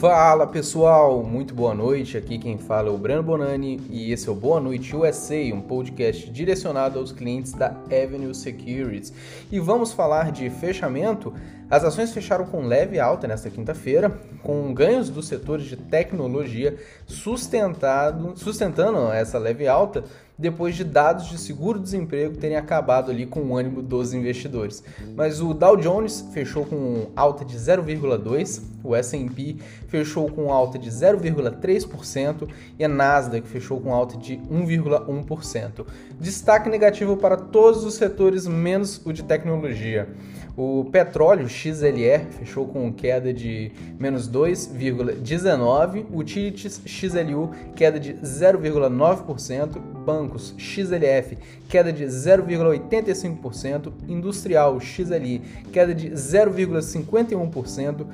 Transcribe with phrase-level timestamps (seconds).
[0.00, 2.16] Fala pessoal, muito boa noite.
[2.16, 5.60] Aqui quem fala é o Breno Bonani e esse é o Boa Noite USA, um
[5.60, 9.12] podcast direcionado aos clientes da Avenue Securities.
[9.52, 11.34] E vamos falar de fechamento.
[11.68, 18.32] As ações fecharam com leve alta nesta quinta-feira, com ganhos dos setores de tecnologia sustentado,
[18.36, 20.02] sustentando essa leve alta
[20.40, 24.82] depois de dados de seguro-desemprego terem acabado ali com o ânimo dos investidores.
[25.14, 29.56] Mas o Dow Jones fechou com alta de 0,2, o S&P
[29.88, 32.48] fechou com alta de 0,3%
[32.78, 35.86] e a Nasdaq fechou com alta de 1,1%.
[36.18, 40.08] Destaque negativo para todos os setores menos o de tecnologia.
[40.56, 49.78] O petróleo XLE fechou com queda de menos 2,19%, o utilities XLU queda de 0,9%,
[50.04, 55.40] bancos XLF queda de 0,85%, industrial XLI
[55.72, 58.06] queda de 0,51%,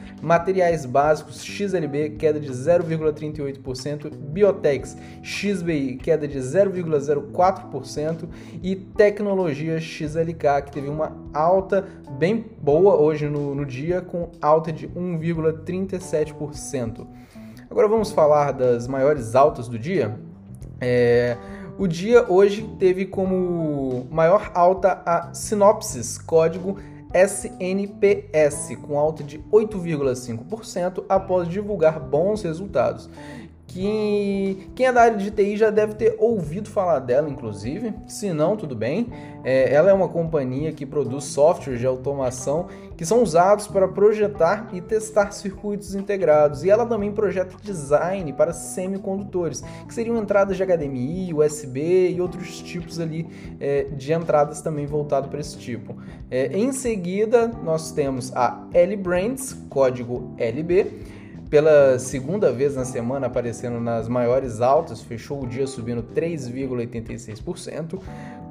[0.56, 8.26] materiais básicos XLB queda de 0,38%, biotechs XBI queda de 0,04%
[8.62, 11.86] e tecnologia XLK que teve uma alta
[12.18, 17.06] bem boa hoje no, no dia com alta de 1,37%.
[17.70, 20.18] Agora vamos falar das maiores altas do dia.
[20.80, 21.36] É,
[21.76, 26.78] o dia hoje teve como maior alta a Sinopsis, código
[27.14, 33.08] SNPS, com alta de 8,5% após divulgar bons resultados
[33.76, 37.92] que quem é da área de TI já deve ter ouvido falar dela, inclusive.
[38.06, 39.08] Se não, tudo bem.
[39.44, 44.70] É, ela é uma companhia que produz softwares de automação que são usados para projetar
[44.72, 46.64] e testar circuitos integrados.
[46.64, 52.58] E ela também projeta design para semicondutores, que seriam entradas de HDMI, USB e outros
[52.62, 53.28] tipos ali
[53.60, 55.94] é, de entradas também voltado para esse tipo.
[56.30, 61.15] É, em seguida, nós temos a L Brands, código LB
[61.48, 68.00] pela segunda vez na semana aparecendo nas maiores altas, fechou o dia subindo 3,86%.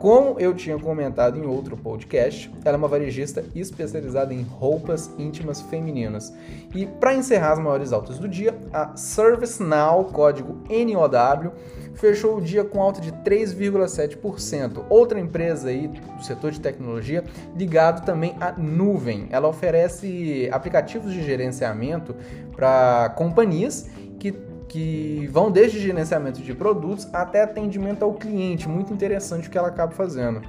[0.06, 5.64] Como eu tinha comentado em outro podcast, ela é uma varejista especializada em roupas íntimas
[5.64, 6.32] femininas.
[6.76, 11.54] E para encerrar as maiores altas do dia, a ServiceNow, código NOW,
[11.96, 14.86] fechou o dia com alta de 3,7%.
[14.90, 17.24] Outra empresa aí do setor de tecnologia
[17.58, 19.26] ligado também à nuvem.
[19.32, 22.16] Ela oferece aplicativos de gerenciamento
[22.56, 23.90] para companhias
[24.20, 24.36] que
[24.68, 28.68] que vão desde gerenciamento de produtos até atendimento ao cliente.
[28.68, 30.42] Muito interessante o que ela acaba fazendo.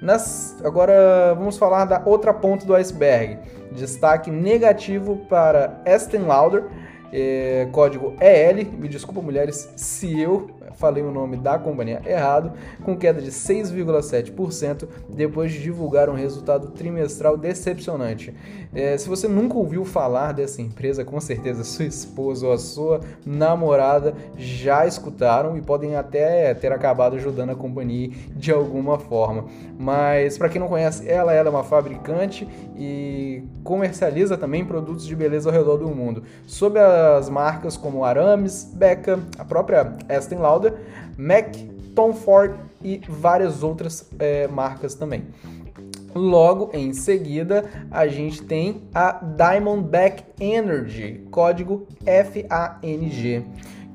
[0.00, 3.38] Nas, agora vamos falar da outra ponta do iceberg.
[3.72, 6.64] Destaque negativo para Estée Lauder,
[7.12, 8.72] é, código EL.
[8.72, 12.52] Me desculpa, mulheres, se eu falei o nome da companhia errado,
[12.84, 18.34] com queda de 6,7% depois de divulgar um resultado trimestral decepcionante.
[18.72, 23.00] É, se você nunca ouviu falar dessa empresa, com certeza sua esposa ou a sua
[23.26, 29.46] namorada já escutaram e podem até ter acabado ajudando a companhia de alguma forma.
[29.78, 35.16] Mas para quem não conhece ela, ela é uma fabricante e comercializa também produtos de
[35.16, 40.59] beleza ao redor do mundo, sob as marcas como Aramis, Becca, a própria Estée Lauder
[41.16, 41.54] Mac,
[41.94, 45.24] Tom Ford e várias outras é, marcas também.
[46.14, 53.44] Logo em seguida, a gente tem a Diamondback Energy, código FANG,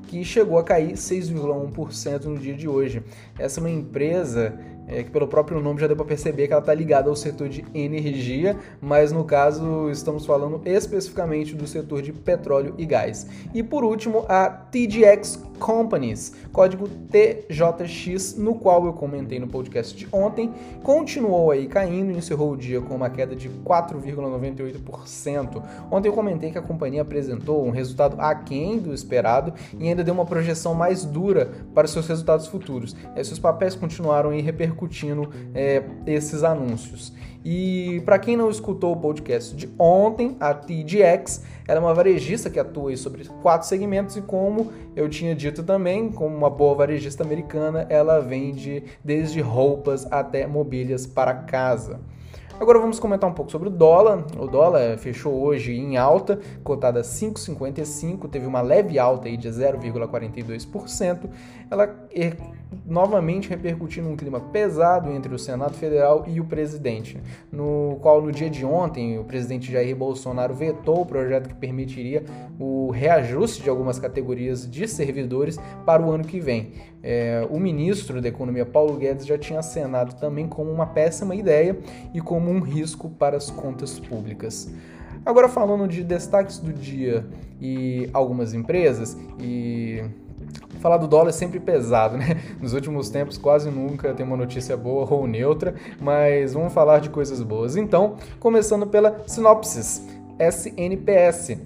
[0.06, 3.02] que chegou a cair 6,1% no dia de hoje.
[3.38, 6.60] Essa é uma empresa é, que pelo próprio nome já deu para perceber que ela
[6.60, 12.12] está ligada ao setor de energia, mas no caso estamos falando especificamente do setor de
[12.12, 13.26] petróleo e gás.
[13.52, 20.06] E por último, a TGX Companies, código TJX, no qual eu comentei no podcast de
[20.12, 20.52] ontem,
[20.82, 25.62] continuou aí caindo e encerrou o dia com uma queda de 4,98%.
[25.90, 30.14] Ontem eu comentei que a companhia apresentou um resultado aquém do esperado e ainda deu
[30.14, 32.94] uma projeção mais dura para seus resultados futuros.
[33.16, 37.12] Esses papéis continuaram aí repercutindo repercutindo é, esses anúncios.
[37.44, 42.48] E para quem não escutou o podcast de ontem, a TDX ela é uma varejista
[42.48, 47.24] que atua sobre quatro segmentos e como eu tinha dito também, como uma boa varejista
[47.24, 52.00] americana, ela vende desde roupas até mobílias para casa.
[52.58, 54.24] Agora vamos comentar um pouco sobre o dólar.
[54.38, 61.28] O dólar fechou hoje em alta, cotada 5,55, teve uma leve alta aí de 0,42%.
[61.70, 61.94] Ela
[62.84, 67.20] novamente repercutindo um clima pesado entre o Senado Federal e o presidente,
[67.52, 72.24] no qual no dia de ontem o presidente Jair Bolsonaro vetou o projeto que permitiria
[72.58, 76.72] o reajuste de algumas categorias de servidores para o ano que vem.
[77.02, 81.78] É, o ministro da Economia Paulo Guedes já tinha acenado também como uma péssima ideia
[82.12, 84.70] e como um risco para as contas públicas.
[85.24, 87.26] Agora falando de destaques do dia
[87.60, 90.04] e algumas empresas e
[90.78, 92.40] falar do dólar é sempre pesado, né?
[92.62, 97.10] Nos últimos tempos quase nunca tem uma notícia boa ou neutra, mas vamos falar de
[97.10, 97.76] coisas boas.
[97.76, 100.06] Então, começando pela Sinopsis,
[100.38, 101.58] SNPS,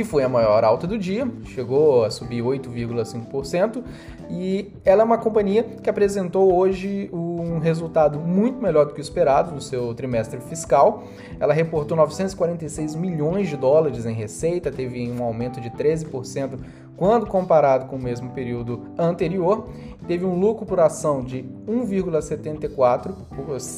[0.00, 3.84] que foi a maior alta do dia, chegou a subir 8,5%,
[4.30, 9.02] e ela é uma companhia que apresentou hoje um resultado muito melhor do que o
[9.02, 11.04] esperado no seu trimestre fiscal.
[11.38, 16.58] Ela reportou 946 milhões de dólares em receita, teve um aumento de 13%
[16.96, 19.68] quando comparado com o mesmo período anterior,
[20.06, 23.14] teve um lucro por ação de 1,74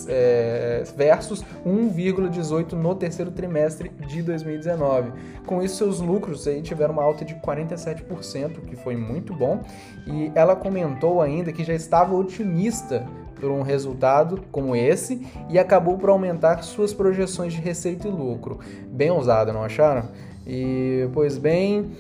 [0.09, 5.13] é, versus 1,18 no terceiro trimestre de 2019.
[5.47, 9.61] Com isso, seus lucros aí tiveram uma alta de 47%, que foi muito bom.
[10.07, 13.07] E ela comentou ainda que já estava otimista
[13.43, 18.61] por um resultado como esse e acabou por aumentar suas projeções de receita e lucro.
[18.87, 20.09] Bem ousado, não acharam?
[20.47, 21.91] E pois bem,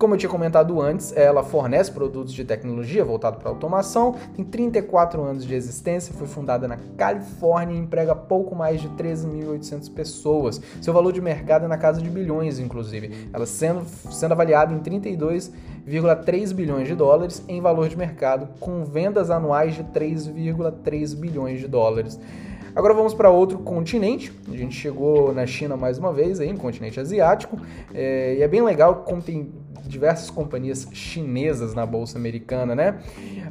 [0.00, 5.22] como eu tinha comentado antes, ela fornece produtos de tecnologia voltado para automação, tem 34
[5.22, 10.58] anos de existência, foi fundada na Califórnia e emprega pouco mais de 13.800 pessoas.
[10.80, 14.80] Seu valor de mercado é na casa de bilhões, inclusive, ela sendo, sendo avaliada em
[14.80, 21.68] 32,3 bilhões de dólares em valor de mercado, com vendas anuais de 3,3 bilhões de
[21.68, 22.18] dólares.
[22.74, 24.32] Agora vamos para outro continente.
[24.50, 27.58] A gente chegou na China mais uma vez, aí, no continente asiático.
[27.92, 29.52] É, e é bem legal como tem
[29.86, 32.98] diversas companhias chinesas na bolsa americana, né?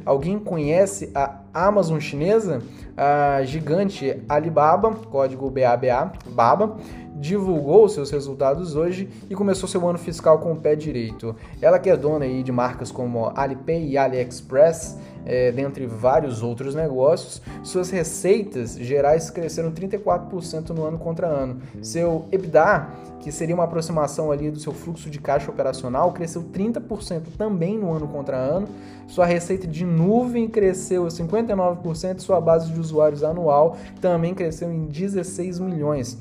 [0.04, 2.62] Alguém conhece a Amazon chinesa?
[2.96, 6.76] A gigante Alibaba, código BABA, BABA,
[7.20, 11.36] divulgou seus resultados hoje e começou seu ano fiscal com o pé direito.
[11.60, 16.74] Ela que é dona aí de marcas como Alipay e AliExpress, é, dentre vários outros
[16.74, 21.60] negócios, suas receitas gerais cresceram 34% no ano contra ano.
[21.82, 22.88] Seu EBITDA,
[23.20, 27.92] que seria uma aproximação ali do seu fluxo de caixa operacional, cresceu 30% também no
[27.92, 28.68] ano contra ano.
[29.08, 35.58] Sua receita de nuvem cresceu 59%, sua base de usuários anual também cresceu em 16
[35.58, 36.18] milhões.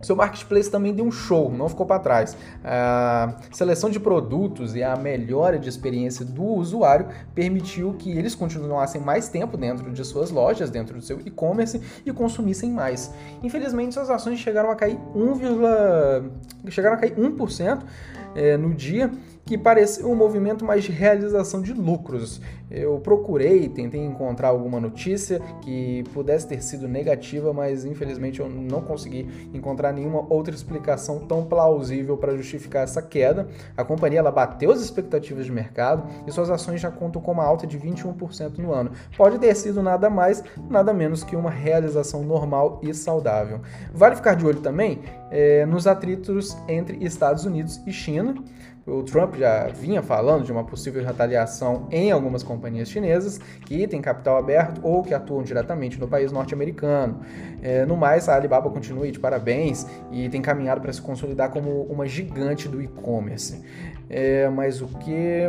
[0.00, 2.36] Seu marketplace também deu um show, não ficou para trás.
[2.64, 9.00] A seleção de produtos e a melhora de experiência do usuário permitiu que eles continuassem
[9.00, 13.12] mais tempo dentro de suas lojas, dentro do seu e-commerce e consumissem mais.
[13.42, 17.82] Infelizmente, suas ações chegaram a cair 1, chegaram a cair 1%
[18.38, 19.10] é, no dia
[19.44, 22.40] que pareceu um movimento mais de realização de lucros.
[22.70, 28.82] Eu procurei, tentei encontrar alguma notícia que pudesse ter sido negativa, mas infelizmente eu não
[28.82, 33.48] consegui encontrar nenhuma outra explicação tão plausível para justificar essa queda.
[33.76, 37.44] A companhia ela bateu as expectativas de mercado e suas ações já contam com uma
[37.44, 38.90] alta de 21% no ano.
[39.16, 43.60] Pode ter sido nada mais, nada menos que uma realização normal e saudável.
[43.94, 45.00] Vale ficar de olho também
[45.30, 48.34] é, nos atritos entre Estados Unidos e China.
[48.86, 54.00] O Trump já vinha falando de uma possível retaliação em algumas companhias chinesas que têm
[54.00, 57.20] capital aberto ou que atuam diretamente no país norte-americano.
[57.62, 61.82] É, no mais, a Alibaba continua de parabéns e tem caminhado para se consolidar como
[61.84, 63.62] uma gigante do e-commerce.
[64.08, 65.48] É, mas o que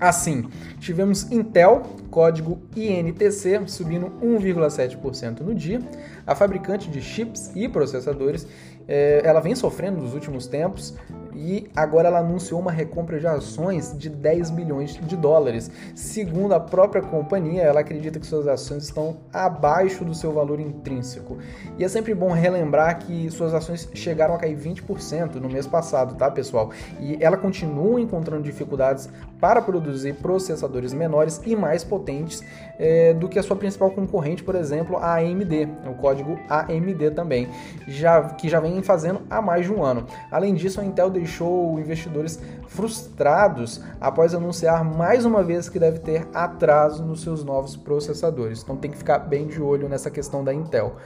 [0.00, 5.78] Assim, tivemos Intel, código INTC, subindo 1,7% no dia.
[6.26, 8.46] A fabricante de chips e processadores,
[8.88, 10.96] é, ela vem sofrendo nos últimos tempos
[11.40, 15.70] e agora ela anunciou uma recompra de ações de 10 bilhões de dólares.
[15.94, 21.38] Segundo a própria companhia, ela acredita que suas ações estão abaixo do seu valor intrínseco.
[21.78, 26.14] E é sempre bom relembrar que suas ações chegaram a cair 20% no mês passado,
[26.14, 26.70] tá, pessoal?
[27.00, 29.08] E ela continua encontrando dificuldades
[29.40, 32.44] para produzir processadores menores e mais potentes
[32.78, 37.48] é, do que a sua principal concorrente, por exemplo, a AMD, o código AMD também,
[37.88, 40.06] já, que já vem fazendo há mais de um ano.
[40.30, 41.29] Além disso, a Intel deixou
[41.78, 48.62] investidores frustrados após anunciar mais uma vez que deve ter atraso nos seus novos processadores.
[48.62, 50.96] Então tem que ficar bem de olho nessa questão da Intel.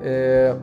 [0.00, 0.56] É,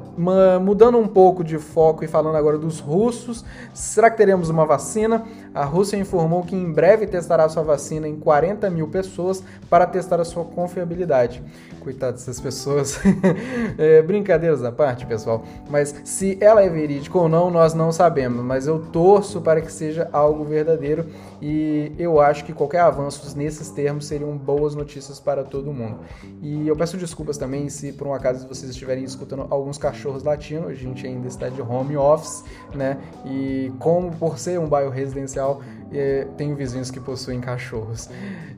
[0.59, 5.25] mudando um pouco de foco e falando agora dos russos, será que teremos uma vacina?
[5.57, 10.21] A Rússia informou que em breve testará sua vacina em 40 mil pessoas para testar
[10.21, 11.41] a sua confiabilidade.
[11.79, 12.99] Coitado dessas pessoas.
[13.75, 15.43] é, brincadeiras à parte, pessoal.
[15.67, 18.43] Mas se ela é verídica ou não, nós não sabemos.
[18.43, 21.07] Mas eu torço para que seja algo verdadeiro
[21.41, 25.99] e eu acho que qualquer avanço nesses termos seriam boas notícias para todo mundo.
[26.41, 30.67] E eu peço desculpas também se por um acaso vocês estiverem escutando alguns cachorros latindo,
[30.67, 32.43] a gente ainda está de home office,
[32.75, 32.97] né?
[33.25, 35.46] E como por ser um bairro residencial,
[35.91, 38.09] é, tenho vizinhos que possuem cachorros.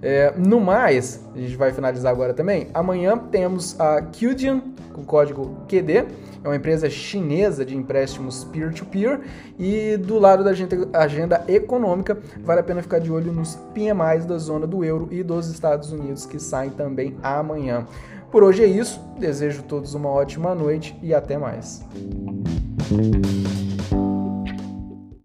[0.01, 2.67] É, no mais, a gente vai finalizar agora também.
[2.73, 4.61] Amanhã temos a Qdian
[4.93, 6.05] com código QD,
[6.43, 9.19] é uma empresa chinesa de empréstimos peer-to-peer.
[9.19, 9.27] -peer,
[9.57, 14.25] e do lado da agenda, agenda econômica, vale a pena ficar de olho nos PMIs
[14.25, 17.85] da zona do euro e dos Estados Unidos que saem também amanhã.
[18.31, 19.01] Por hoje é isso.
[19.17, 21.83] Desejo a todos uma ótima noite e até mais.